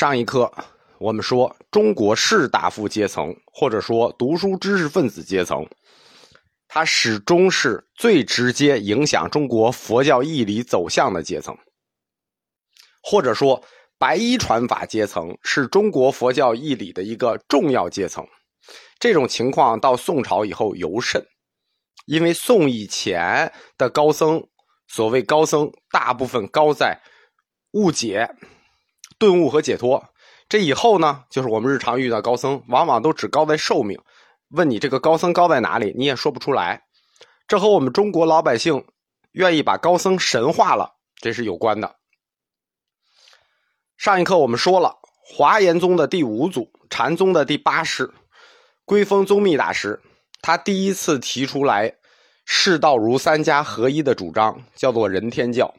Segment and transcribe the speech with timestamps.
[0.00, 0.50] 上一课
[0.96, 5.68] 我们说，中国士大夫阶层，或者说读书知识分子阶层，
[6.68, 11.54] 它始终是最直接影响中国佛教义理走向的阶层，
[13.02, 13.62] 或者说
[13.98, 18.26] 白衣传法阶层是中国佛教义理的一个重要阶层。
[18.98, 21.22] 这种情况到宋朝以后尤甚，
[22.06, 24.42] 因为宋以前的高僧，
[24.88, 26.98] 所谓高僧，大部分高在
[27.72, 28.34] 误解、
[29.20, 30.04] 顿悟和解脱。
[30.48, 34.00] 这以后呢，就是我们日常遇到高僧，往往都只高在寿命。
[34.48, 36.86] 问你这个高僧高在哪里，你也说不出来。
[37.46, 38.84] 这和我们中国老百姓
[39.32, 41.96] 愿意把高僧神化了，这是有关的。
[43.96, 48.12] 上一课我们说了，华严宗的第五祖，禅宗的第八世，
[48.84, 50.00] 归峰宗密大师，
[50.40, 51.94] 他第一次提出来
[52.44, 55.72] 世道儒三家合一的主张，叫做人天教。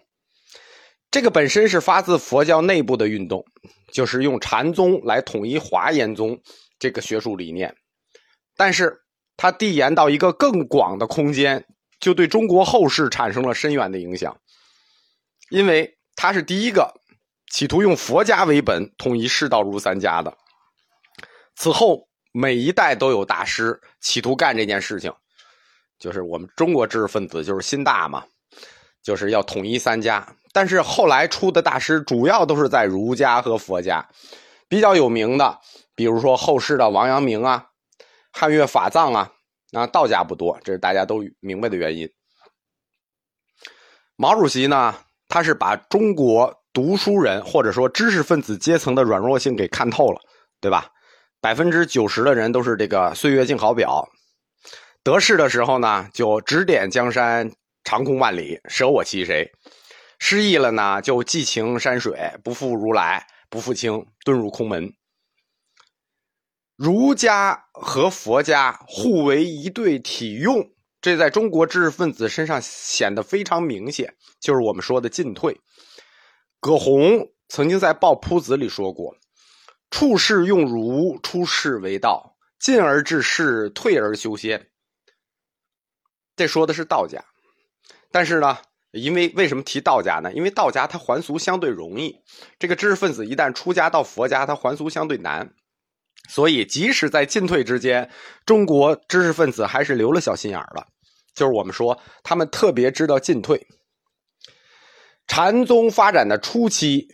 [1.11, 3.45] 这个本身是发自佛教内部的运动。
[3.91, 6.41] 就是用禅宗来统一华严宗
[6.79, 7.75] 这个学术理念，
[8.55, 9.01] 但是
[9.35, 11.67] 它递延到一个更广的空间，
[11.99, 14.39] 就对中国后世产生了深远的影响。
[15.49, 16.93] 因为他是第一个
[17.51, 20.37] 企图用佛家为本统一释道儒三家的。
[21.57, 25.13] 此后每一代都有大师企图干这件事情，
[25.99, 28.25] 就是我们中国知识分子就是心大嘛，
[29.03, 30.27] 就是要统一三家。
[30.53, 34.05] 但是后来出的大师主要都是在儒家和佛家，
[34.67, 35.59] 比较有名的，
[35.95, 37.65] 比如说后世的王阳明啊、
[38.33, 39.31] 汉乐法藏啊，
[39.71, 42.09] 啊道家不多，这是大家都明白的原因。
[44.17, 44.93] 毛主席呢，
[45.29, 50.19] 他是把中国读书人或者说知识分子阶层的软弱性给看透了，
[50.59, 50.89] 对吧？
[51.39, 54.07] 百分之九十的人都是这个岁月静好表，
[55.01, 57.51] 得势的时候呢，就指点江山
[57.83, 59.51] 长空万里，舍我其谁。
[60.19, 64.93] 失意了呢，就寄情山水，不负如来，不负卿，遁入空门。
[66.75, 75.59] 儒家和佛家互为一对体用，这在中国知识分子身上显得非常明显，就是我们说的进退。
[76.59, 79.15] 葛洪曾经在《抱朴子》里说过
[79.89, 84.69] ：“处世用儒，出世为道；进而治世，退而修仙。”
[86.35, 87.23] 这说的是道家，
[88.11, 88.57] 但是呢？
[88.91, 90.33] 因为为什么提道家呢？
[90.33, 92.13] 因为道家它还俗相对容易，
[92.59, 95.49] 这个知识分子一旦出家到佛家，他还俗相对难，
[96.27, 98.11] 所以即使在进退之间，
[98.45, 100.85] 中国知识分子还是留了小心眼儿的。
[101.33, 103.65] 就是我们说，他们特别知道进退。
[105.25, 107.07] 禅宗发展的初期，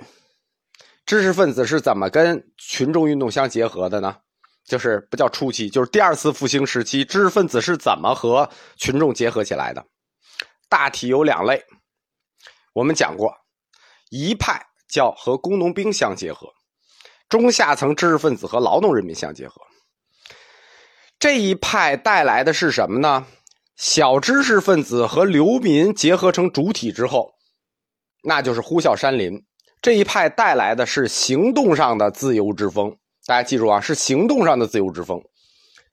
[1.05, 4.17] 知识分子是怎么跟群众运动相结合的呢？
[4.65, 9.85] 就是不叫初期，就是第二次复兴时期，知识分子是怎么和群众结合起来的？
[10.69, 11.63] 大体有两类，
[12.73, 13.33] 我们讲过，
[14.09, 16.47] 一派叫和工农兵相结合，
[17.29, 19.61] 中下层知识分子和劳动人民相结合。
[21.19, 23.25] 这一派带来的是什么呢？
[23.75, 27.33] 小知识分子和流民结合成主体之后，
[28.23, 29.45] 那就是呼啸山林。
[29.81, 35.21] 这一派带来的是行动上的自由之风，大家记住啊，是行动上的自由之风。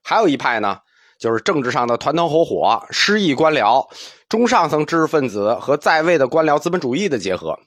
[0.03, 0.81] 还有一派呢？
[1.25, 3.89] 就是政治上的团团伙伙、失意官僚、
[4.29, 7.59] 中上层知识分子和在位的官僚资本主义的结合，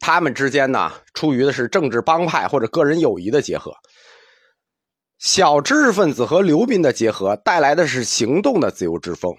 [0.00, 3.72] 他们之间呢，出于的是政治帮派或者个人友谊的结合；
[5.18, 9.34] 小知识分子和流民的结合，带来的是行动的自由之风；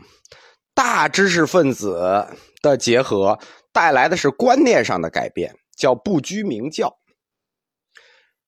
[0.75, 2.27] 大知识分子
[2.61, 3.39] 的结合，
[3.73, 6.95] 带来的是观念上的改变，叫不拘名教。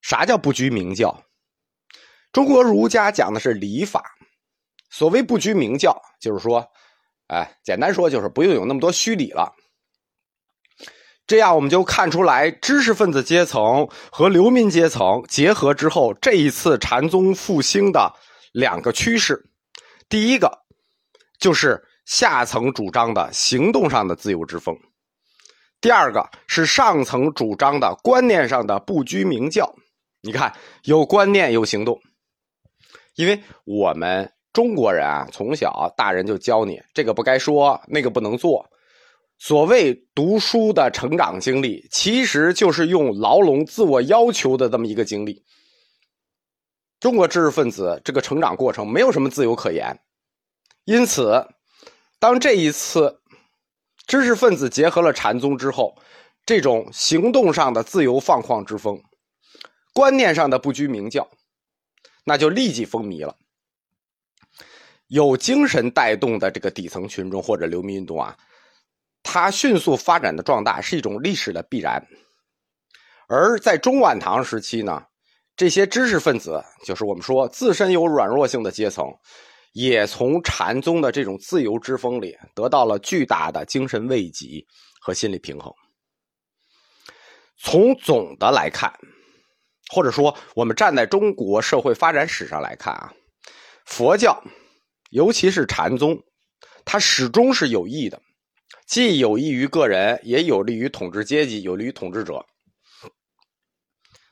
[0.03, 1.23] 啥叫不拘名教？
[2.31, 4.03] 中国儒家讲的是礼法，
[4.90, 6.66] 所谓不拘名教，就是说，
[7.28, 9.53] 哎，简单说就是不用有那么多虚礼了。
[11.28, 18.14] 这样我们就看出来，知识分子阶层和流民阶层结合之后，这一次禅宗复兴的
[18.52, 19.50] 两个趋势。
[20.09, 20.59] 第一个
[21.40, 24.78] 就是下层主张的行动上的自由之风，
[25.80, 29.74] 第二个是上层主张的观念上的不拘名教。
[30.22, 30.54] 你看，
[30.84, 32.01] 有观念，有行动。
[33.16, 38.69] 因为我们中国人啊，从小大人就教你这个不该说，那个不能做。
[39.38, 45.44] 所谓读书的成长经历，其实就是用牢笼自我要求的这么一个经历。
[47.00, 50.00] 中国知识分子这个成长过程没有什么自由可言，
[50.86, 51.48] 因此，
[52.19, 53.19] 当这一次
[54.06, 55.98] 知识分子结合了禅宗之后，
[56.46, 59.02] 这种行动上的自由放旷之风，
[59.94, 61.28] 观念上的不拘名教。
[62.23, 63.38] 那就立即风靡了。
[65.07, 68.38] 有精神带动的这个底层群众或者流民运动啊，
[69.23, 72.01] 它迅速发展的壮大是一种历史的必然。
[73.27, 75.03] 而在中晚唐时期呢，
[75.56, 79.06] 这些知识分子，就是我们说自身有软弱性的阶层，
[79.74, 84.65] 也从禅宗的这种自由之风里得到了巨大的精神慰藉
[85.01, 85.74] 和心理平衡。
[87.57, 88.94] 从总的来看，
[89.91, 93.13] 或者说我们站在中国社会发展史上来看啊，
[93.85, 94.41] 佛教，
[95.09, 96.17] 尤其是禅宗，
[96.85, 98.21] 它始终是有益的，
[98.88, 102.45] 既有益于个人，也有利于统治阶级，有利于统治者。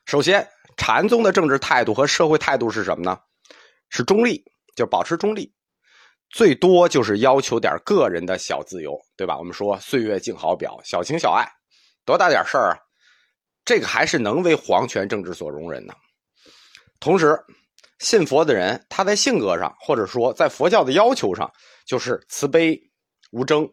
[0.06, 0.48] 首先，
[0.78, 3.20] 禅宗的政治态度和社会态度是什么呢？
[3.90, 4.42] 是中立，
[4.78, 5.54] 就保持中立，
[6.30, 9.38] 最多就是要求点个人的小自由，对吧？
[9.38, 11.46] 我们说岁月静好表，小情小爱，
[12.06, 12.80] 多大点事儿啊？
[13.66, 15.96] 这个还是能为皇权政治所容忍的。
[17.00, 17.40] 同时，
[18.00, 21.52] 信佛的人他在性格上，或者说在佛教的要求上，
[21.86, 22.80] 就是慈悲
[23.32, 23.70] 无争，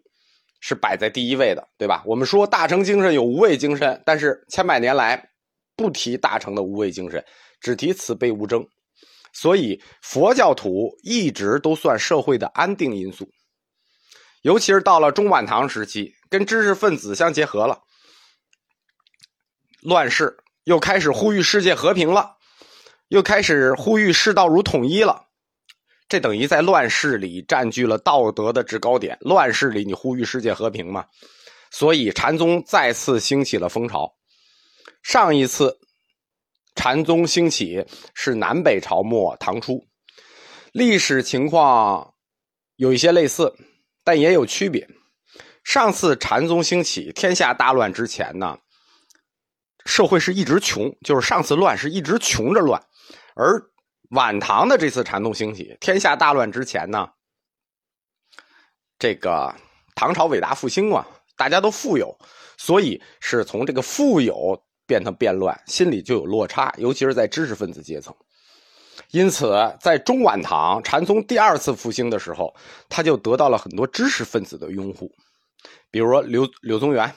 [0.60, 2.02] 是摆在第一位的，对吧？
[2.06, 5.30] 我们说大乘精神有无畏精神，但是千百年来
[5.76, 7.24] 不提大乘的无畏精神，
[7.60, 8.66] 只提慈悲无争，
[9.32, 13.28] 所以佛教徒一直都算社会的安定因素。
[14.42, 17.80] 尤其是到了中晚唐时期，跟知识分子相结合了。
[19.86, 22.38] 乱世又开始呼吁世界和平了，
[23.06, 25.26] 又开始呼吁世道如统一了，
[26.08, 29.16] 这等于在乱世里占据了道德的制高点。
[29.20, 31.04] 乱世里你呼吁世界和平嘛？
[31.70, 34.12] 所以禅宗再次兴起了风潮。
[35.04, 35.78] 上一次
[36.74, 39.86] 禅宗兴起是南北朝末唐初，
[40.72, 42.12] 历史情况
[42.74, 43.54] 有一些类似，
[44.02, 44.88] 但也有区别。
[45.62, 48.58] 上次禅宗兴起，天下大乱之前呢？
[49.86, 52.84] 社会是一直穷，就是上次乱是一直穷着乱，
[53.36, 53.62] 而
[54.10, 57.08] 晚唐的这次禅宗兴起，天下大乱之前呢，
[58.98, 59.54] 这个
[59.94, 61.06] 唐朝伟大复兴嘛，
[61.36, 62.18] 大家都富有，
[62.58, 68.14] 所以是从这个富有变成变乱，心里就有落差，尤其是在知识分子阶层。
[69.12, 72.54] 因此，在中晚唐禅宗第二次复兴的时候，
[72.88, 75.14] 他就得到了很多知识分子的拥护，
[75.92, 77.14] 比如说柳柳宗元、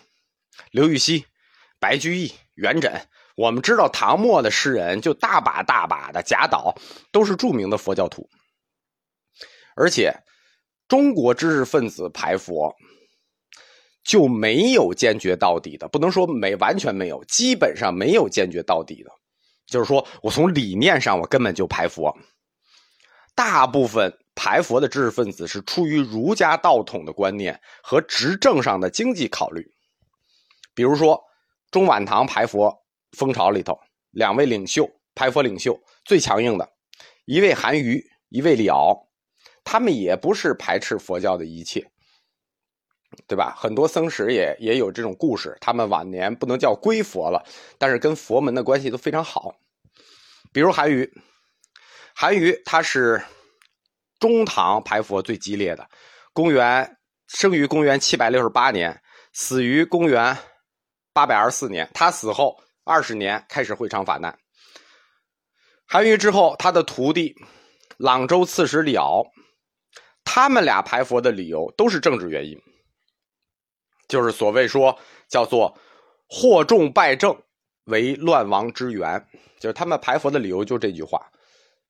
[0.71, 1.25] 刘禹锡。
[1.81, 3.01] 白居易、元稹，
[3.37, 6.75] 我们知道唐末的诗人就大把大把的贾岛，
[7.09, 8.29] 都是著名的佛教徒。
[9.77, 10.13] 而且，
[10.89, 12.75] 中国知识分子排佛
[14.03, 19.11] 就没有坚决到底的，不能说没完全没有，基本上没有坚决到底的。
[19.65, 22.13] 就是说我从理念上我根本就排佛。
[23.35, 29.65] 大部分排佛的知识分子是出于儒家道统的观念和执政上的经济考虑，
[30.75, 31.23] 比如说。
[31.71, 32.75] 中晚唐排佛
[33.17, 33.79] 风潮里头，
[34.11, 36.67] 两位领袖排佛领袖最强硬的，
[37.25, 39.07] 一位韩愈，一位李敖，
[39.63, 41.91] 他们也不是排斥佛教的一切，
[43.27, 43.55] 对吧？
[43.55, 47.45] 很多僧史也也有这种故事，他们晚年不能叫归佛了，
[47.77, 49.53] 但是跟佛门的关系都非常好。
[50.51, 51.07] 比如韩愈，
[52.15, 53.23] 韩愈他是
[54.19, 55.87] 中唐排佛最激烈的，
[56.33, 58.99] 公元生于公元七百六十八年，
[59.33, 60.35] 死于公元。
[61.19, 64.39] 八百二十四年，他死后二十年开始会昌法难。
[65.85, 67.35] 韩愈之后，他的徒弟
[67.97, 69.25] 朗州刺史李敖，
[70.23, 72.57] 他们俩排佛的理由都是政治原因，
[74.07, 75.77] 就是所谓说叫做
[76.31, 77.37] “惑众败政
[77.87, 79.21] 为乱亡之源”，
[79.59, 81.29] 就是他们排佛的理由就这句话，“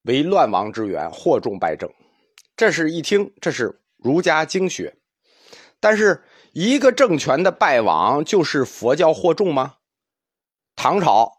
[0.10, 1.88] 为乱亡之源，惑众败政”。
[2.58, 4.92] 这是一听，这是儒家经学，
[5.80, 6.20] 但是。
[6.62, 9.76] 一个政权的败亡就是佛教惑众吗？
[10.76, 11.32] 唐朝，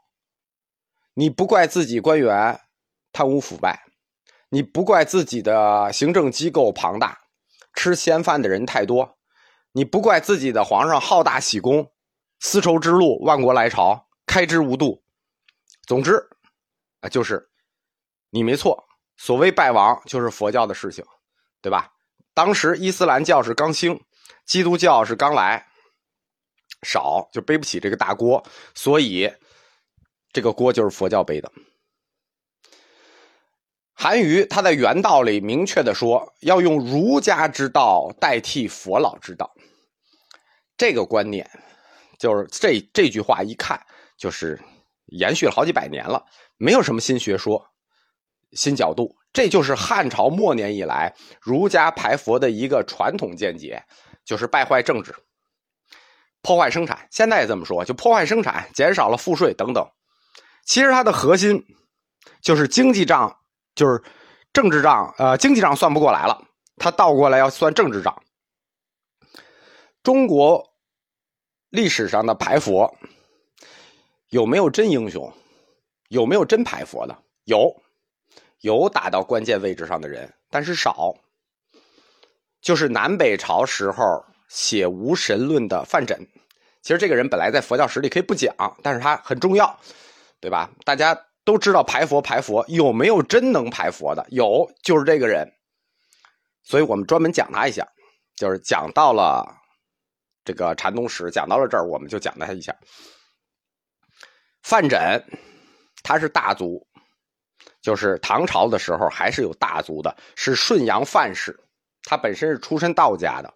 [1.12, 2.58] 你不怪自己官员
[3.12, 3.84] 贪污腐败，
[4.48, 7.18] 你不怪自己的行政机构庞大，
[7.74, 9.18] 吃闲饭的人太多，
[9.72, 11.92] 你不怪自己的皇上好大喜功，
[12.38, 15.04] 丝绸之路万国来朝，开支无度。
[15.86, 16.30] 总之，
[17.02, 17.50] 啊，就是
[18.30, 18.88] 你没错。
[19.18, 21.04] 所谓败亡，就是佛教的事情，
[21.60, 21.92] 对吧？
[22.32, 24.02] 当时伊斯兰教是刚兴。
[24.50, 25.64] 基督教是刚来，
[26.82, 29.32] 少就背不起这个大锅，所以
[30.32, 31.48] 这个锅就是佛教背的。
[33.94, 39.48] 韩愈他在《原道》里明确的说，要用儒家之道代替佛老之道。
[40.76, 41.48] 这个观念
[42.18, 43.80] 就是这这句话一看
[44.18, 44.60] 就是
[45.06, 46.20] 延续了好几百年了，
[46.56, 47.64] 没有什么新学说、
[48.54, 53.80] 新角度，这就是汉朝末年以来儒家排佛的一个传统见解。
[54.30, 55.12] 就是败坏政治，
[56.40, 57.08] 破坏生产。
[57.10, 59.84] 现在也这么说，就破坏生产，减少了赋税等等。
[60.64, 61.60] 其实它的核心
[62.40, 63.36] 就是经济账，
[63.74, 64.00] 就是
[64.52, 65.12] 政治账。
[65.18, 66.46] 呃，经济账算不过来了，
[66.76, 68.22] 它倒过来要算政治账。
[70.04, 70.64] 中国
[71.70, 72.96] 历史上的排佛，
[74.28, 75.32] 有没有真英雄？
[76.06, 77.18] 有没有真排佛的？
[77.46, 77.82] 有，
[78.60, 81.16] 有打到关键位置上的人，但是少。
[82.60, 86.18] 就是南北朝时候写无神论的范缜，
[86.82, 89.78] 其实这个人本来在佛教史里可以不讲，但是他很重要，
[90.40, 90.70] 对吧？
[90.84, 94.26] 大家都知道排佛排佛，有没有真能排佛的？
[94.30, 95.50] 有，就是这个人。
[96.62, 97.86] 所以我们专门讲他一下，
[98.36, 99.44] 就是讲到了
[100.44, 102.76] 这个禅宗史，讲到了这儿，我们就讲他一下。
[104.62, 105.22] 范缜，
[106.02, 106.86] 他是大族，
[107.80, 111.58] 就是唐朝的时候还是有大族的，是顺阳范氏。
[112.04, 113.52] 他本身是出身道家的。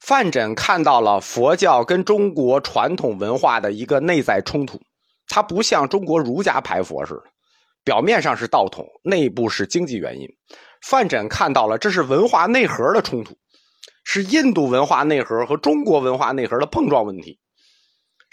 [0.00, 4.80] 范缜看到了佛教跟中国传统文化的一个内在冲突，
[5.28, 7.24] 他不像中国儒家排佛似的，
[7.84, 10.28] 表面上是道统，内部是经济原因。
[10.82, 13.36] 范缜看到了这是文化内核的冲突，
[14.04, 17.38] 是印度文化内核和中国文化内核的碰撞问题。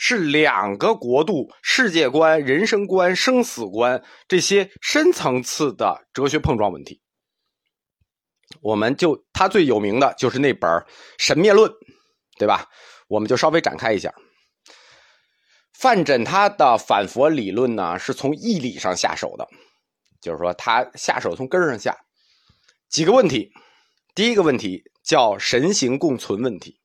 [0.01, 7.01] 是两个国度世界观、人生观、生死观这些深层次的哲学碰撞问题。
[8.61, 10.69] 我们就他最有名的就是那本
[11.17, 11.69] 《神灭论》，
[12.37, 12.67] 对吧？
[13.07, 14.13] 我们就稍微展开一下。
[15.73, 19.47] 范缜他的反佛理论呢，是从义理上下手的，
[20.21, 21.97] 就是说他下手从根上下。
[22.89, 23.51] 几个问题，
[24.13, 26.79] 第一个问题叫神形共存问题。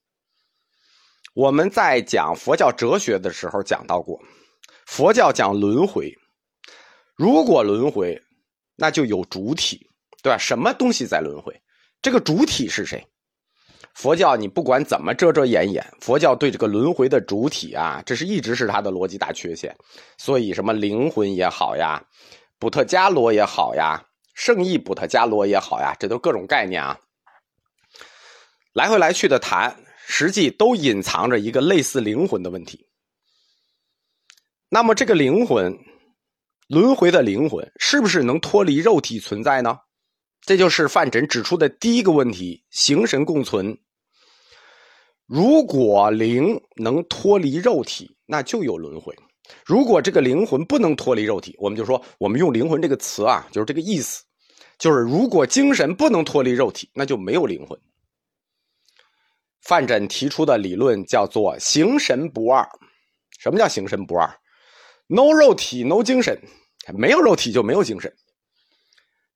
[1.35, 4.23] 我们在讲佛教哲学的时候讲到过，
[4.87, 6.15] 佛教讲轮回，
[7.17, 8.23] 如果轮回，
[8.77, 9.91] 那就有主体，
[10.25, 10.39] 对吧？
[10.39, 11.55] 什么东西在轮回？
[12.01, 13.07] 这个主体是谁？
[13.93, 19.77] 佛教你不管怎么遮遮掩掩，佛教对这个轮回的主体啊，这是一直是它的逻辑大缺陷。
[20.17, 22.03] 所以什么灵魂也好呀，
[22.59, 24.03] 补特伽罗也好呀，
[24.35, 26.99] 圣意补特伽罗也好呀，这都各种概念啊，
[28.73, 29.77] 来回来去的谈。
[30.07, 32.87] 实际都隐藏着一个类似灵魂的问题。
[34.69, 35.75] 那么，这个灵魂
[36.69, 39.79] 轮回的灵魂是不是能脱离肉体存在呢？
[40.47, 43.79] 这就是范缜指出的第一个问题：形神共存。
[45.27, 49.15] 如果灵能脱离肉体，那就有轮回；
[49.65, 54.23] 如果这个灵魂不能脱离肉体，我们就说我们用“灵魂”这个词啊，就是这个意思，
[54.79, 57.81] 就是如果精神不能脱离肉体，那就没有灵魂。
[59.63, 62.69] 范缜提出的理论叫做“形神不二”。
[63.41, 64.29] 什么叫“形神不二
[65.09, 66.39] ”？No 肉体，No 精神，
[66.93, 68.15] 没有肉体就没有精神。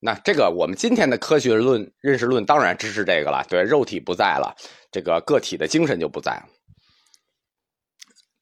[0.01, 3.45] 那这个我们今天的科学论认识论当然支持这个了。
[3.49, 4.55] 对，肉体不在了，
[4.93, 6.45] 这个个体的精神就不在了。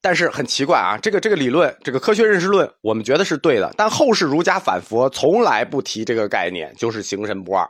[0.02, 3.72] 但是很奇怪啊，这个这个理论，这个科学认识论，我们觉得是对的。
[3.76, 7.68] 但后世儒家反佛从来不提这个概念，就是“形神不二”。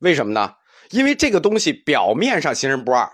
[0.00, 0.52] 为什么呢？
[0.90, 3.10] 因为这个东西表面上形神不二，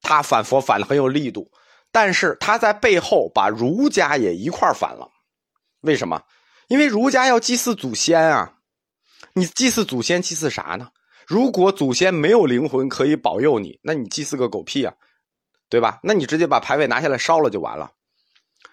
[0.00, 1.50] 他反佛反的很有力度，
[1.90, 5.08] 但是他在背后把儒家也一块反了。
[5.80, 6.22] 为什么？
[6.68, 8.52] 因为儒家要祭祀祖先啊，
[9.34, 10.90] 你祭祀祖先祭祀啥呢？
[11.26, 14.94] 如果祖先没有灵魂可以保佑你，那你祭祀个狗屁啊，
[15.68, 15.98] 对吧？
[16.02, 17.90] 那你直接把牌位拿下来烧了就完了。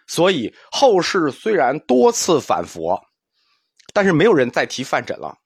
[0.08, 3.02] 所以后世虽然多次反佛，
[3.94, 5.38] 但是没有人再提范缜了。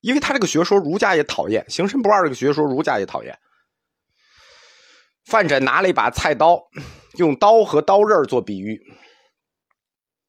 [0.00, 3.38] 因为他这个学说，儒家也讨厌；形神不二这个学说，儒家也讨厌。
[5.24, 6.62] 范缜拿了一把菜刀，
[7.14, 8.78] 用刀和刀刃做比喻。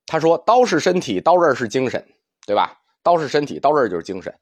[0.06, 2.08] 他说：“刀是身体，刀刃是精神，
[2.46, 2.78] 对吧？
[3.05, 4.33] 刀是身体，刀刃就是精神。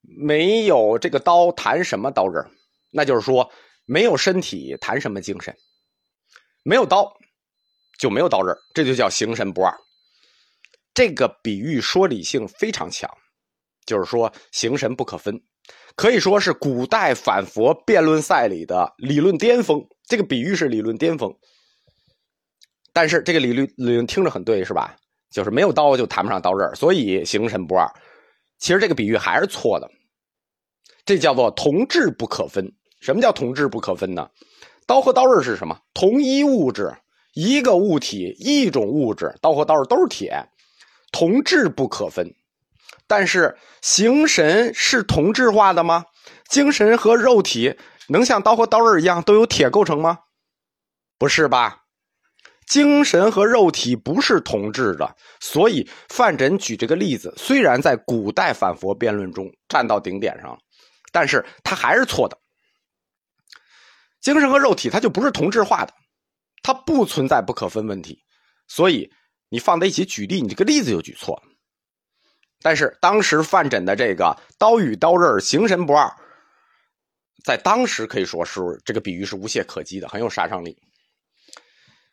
[0.00, 2.42] 没有这个刀，谈什么刀刃？
[2.90, 3.48] 那就是说，
[3.84, 5.54] 没有身体，谈什么精神？
[6.64, 7.12] 没有刀，
[7.98, 9.72] 就没有刀刃，这就叫形神不二。
[10.94, 13.08] 这个比喻说理性非常强。”
[13.84, 15.40] 就是说，形神不可分，
[15.96, 19.82] 可以说是古代反佛辩论赛里的理论巅峰。
[20.04, 21.34] 这个比喻是理论巅峰，
[22.92, 24.96] 但是这个理论理论听着很对，是吧？
[25.30, 27.90] 就是没有刀就谈不上刀刃，所以形神不二。
[28.58, 29.90] 其实这个比喻还是错的，
[31.04, 32.72] 这叫做同质不可分。
[33.00, 34.28] 什么叫同质不可分呢？
[34.86, 35.78] 刀和刀刃是什么？
[35.94, 36.96] 同一物质，
[37.34, 40.48] 一个物体，一种物质，刀和刀刃都是铁，
[41.12, 42.34] 同质不可分。
[43.06, 46.06] 但是形神是同质化的吗？
[46.48, 47.76] 精神和肉体
[48.08, 50.18] 能像刀和刀刃一样都由铁构成吗？
[51.18, 51.84] 不是吧？
[52.68, 60.58] 精神和肉体不是同质的，所以范缜举这个例子，虽然在古代反佛辩论中站到顶点上了，
[61.10, 62.38] 但是他还是错的。
[64.20, 65.94] 精神和肉体它就不是同质化的，
[66.62, 68.22] 它不存在不可分问题，
[68.66, 69.10] 所以
[69.48, 71.42] 你放在一起举例，你这个例子就举错了。
[72.60, 76.12] 但是当时范缜的这个刀与刀刃形神不二，
[77.44, 80.76] 在当时可以说是这个比喻是无懈可击的，很有杀伤力。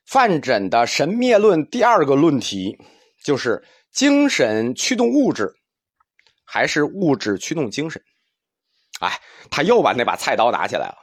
[0.05, 2.77] 范缜的神灭论第二个论题
[3.23, 5.53] 就是精神驱动物质，
[6.43, 8.01] 还是物质驱动精神？
[8.99, 9.19] 哎，
[9.49, 10.97] 他又把那把菜刀拿起来了，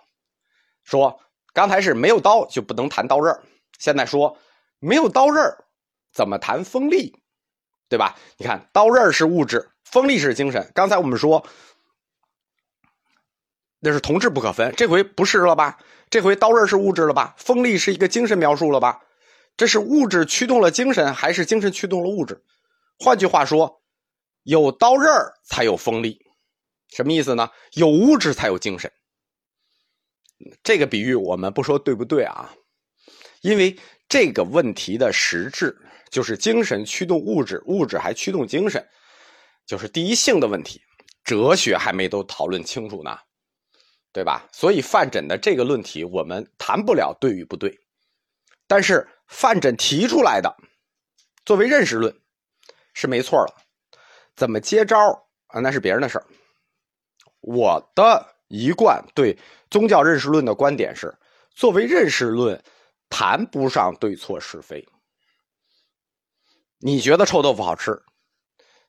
[0.85, 1.21] 说
[1.53, 3.39] 刚才是没有刀就不能谈刀刃
[3.79, 4.39] 现在说
[4.79, 5.45] 没有刀刃
[6.13, 7.15] 怎么谈锋利？
[7.89, 8.17] 对吧？
[8.39, 10.71] 你看刀刃是物质，锋利是精神。
[10.75, 11.45] 刚才我们说
[13.85, 15.77] 那是同质不可分，这回不是了吧？
[16.09, 17.35] 这回刀刃是物质了吧？
[17.37, 19.01] 锋利是一个精神描述了吧？
[19.57, 22.45] 这是物质驱动了精神，还是精神驱动了物质？
[23.01, 23.83] 换句话说，
[24.45, 25.11] 有刀刃
[25.45, 26.21] 才有锋利，
[26.95, 27.51] 什么意思呢？
[27.73, 28.93] 有物质才有精神。
[30.63, 32.55] 这个比喻我们不说对不对啊？
[33.41, 33.77] 因为
[34.09, 35.77] 这个问题的实质
[36.09, 38.87] 就是精神驱动物质，物质还驱动精神，
[39.67, 40.81] 就是第一性的问题。
[41.25, 43.19] 哲学还没都讨论清楚呢。
[44.13, 44.47] 对吧？
[44.53, 47.81] 所以范缜的这个论题，我们谈不了对与不对。
[48.67, 50.55] 但是范缜提出来的
[51.45, 52.15] 作为认识论
[52.93, 53.55] 是没错了。
[54.37, 54.99] 怎么接招
[55.49, 55.61] 啊？
[55.61, 56.27] 那是别人的事儿。
[57.41, 59.39] 我的一贯对
[59.71, 61.15] 宗教认识论的观点是：
[61.55, 62.63] 作为认识论，
[63.09, 64.87] 谈不上对错是非。
[66.79, 68.03] 你觉得臭豆腐好吃，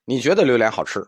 [0.06, 1.06] 你觉得榴莲好吃，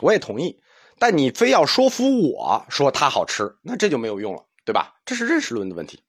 [0.00, 0.60] 我也同意。
[0.98, 4.94] 但你非要说服我说它好吃，那这就没有用了，对吧？
[5.04, 6.02] 这是认识论的问题。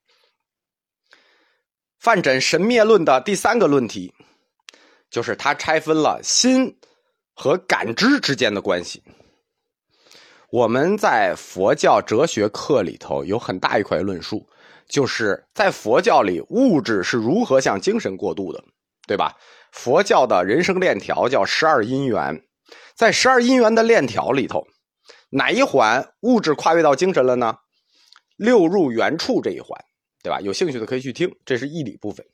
[1.98, 4.14] 范缜神灭论的第三个论题，
[5.10, 6.78] 就是他拆分了心
[7.34, 9.02] 和感知之间的关系。
[10.50, 14.48] 我们在佛教哲学课里头有很大一块论述，
[14.88, 18.64] 就是在佛教里物质是如何向精神过渡的，
[19.06, 19.36] 对吧？
[19.72, 22.42] 佛教的人生链条叫十二因缘，
[22.94, 24.66] 在十二因缘的链条里头。
[25.30, 27.56] 哪一环物质跨越到精神了呢？
[28.36, 29.78] 六入原处这一环，
[30.22, 30.40] 对吧？
[30.40, 32.24] 有兴趣的可以去听，这是义理部分。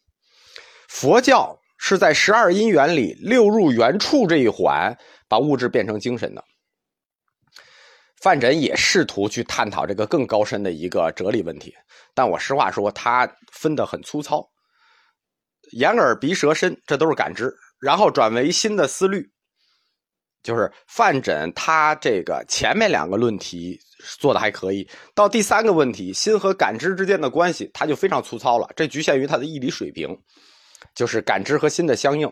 [0.89, 4.97] 佛教是在十二因缘里六入原处这一环
[5.29, 6.45] 把物质变成精神的。
[8.21, 11.75] 范缜也试图去探讨这个更高深的一个哲理问题，
[12.15, 14.49] 但我实话说，他分得很粗糙。
[15.73, 19.34] 眼耳鼻舌身，这都是感知，然后转为新的思虑。
[20.45, 23.81] 就是范缜，他这个前面两个论题
[24.21, 28.71] 做的还可以，到第三个问题，心和感知之间的关系，他就非常粗糙了。
[28.77, 30.17] 这局限于他的义理水平，
[30.95, 32.31] 就是感知和心的相应。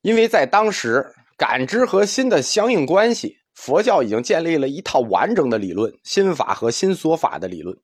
[0.00, 1.04] 因为在当时，
[1.36, 7.76] 感知和心的相应关系，佛教已经建立了一套完整的理论——心法和心所法的理论。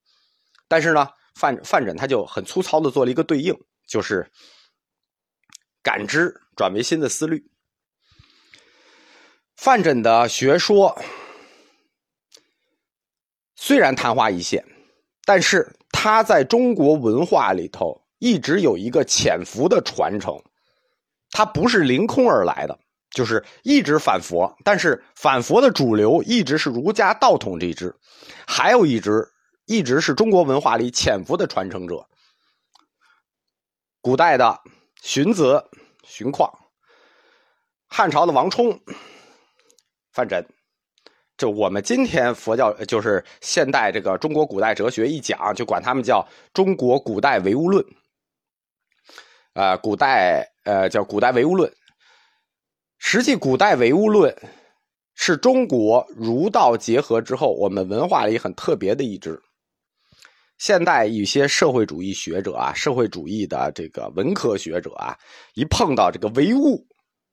[0.67, 3.55] 但是呢，范范缜他就很粗糙的做了一个对应，
[3.87, 4.27] 就是
[5.83, 7.52] 感知转为心的思虑。
[9.63, 11.01] 范缜的学说
[13.55, 14.67] 虽然昙花一现，
[15.25, 20.37] 但是他在中国文化里头一直有一个潜伏的传承，
[21.31, 22.77] 他不是凌空而来的，
[23.11, 27.95] 就是一直反佛，但是反佛的主流一直是儒家道统这一支，
[28.45, 29.25] 还有一支
[29.67, 32.05] 一直是中国文化里潜伏的传承者，
[34.01, 34.61] 古代的
[35.01, 35.65] 荀子、
[36.03, 36.53] 荀况，
[37.87, 38.81] 汉朝的王充。
[40.13, 40.45] 范缜，
[41.39, 47.85] 就我们今天佛教就是现代这个中国古代哲学一讲，就管他们叫中国古代唯物论，
[49.55, 51.73] 呃，古代呃叫古代唯物论。
[52.99, 54.37] 实际古代唯物论
[55.15, 59.41] 是中国儒道结合之后，我们文化里很特别的一支。
[60.59, 65.19] 现代一些社会主义学者啊，社会主义的这个文科学者啊，
[65.55, 66.87] 一碰到这个唯物，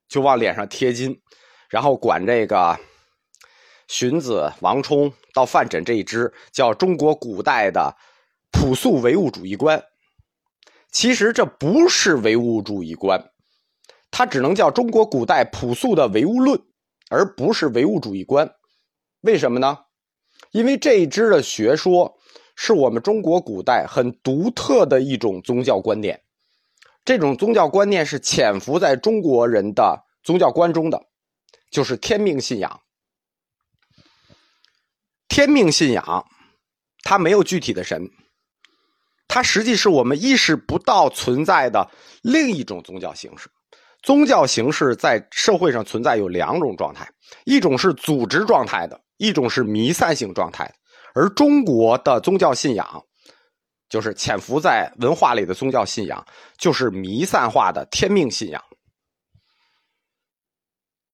[0.08, 1.16] 就往脸上贴金。
[1.70, 2.78] 然后管这个
[3.86, 7.96] 荀子、王充到范缜这一支叫中国古代的
[8.50, 9.82] 朴素唯物主义观，
[10.90, 13.30] 其实这不是唯物主义观，
[14.10, 16.60] 它只能叫中国古代朴素的唯物论，
[17.08, 18.52] 而不是唯物主义观。
[19.20, 19.78] 为什么呢？
[20.50, 22.18] 因为这一支的学说
[22.56, 26.20] 是我们中国古代很独特的一种宗教观念，
[27.04, 31.09] 这种宗教观念是潜伏在中国人的宗教观中的。
[31.70, 32.80] 就是天命信仰，
[35.28, 36.26] 天命信仰，
[37.04, 38.10] 它没有具体的神，
[39.28, 41.88] 它实际是我们意识不到存在的
[42.22, 43.48] 另一种宗教形式。
[44.02, 47.06] 宗教形式在社会上存在有两种状态，
[47.44, 50.74] 一种是组织状态的，一种是弥散性状态的。
[51.14, 53.04] 而中国的宗教信仰，
[53.90, 58.64] 就是潜伏在文化里的宗教信仰，就是弥散化的天命信仰。